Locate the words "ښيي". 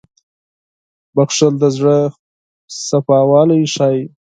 3.75-4.01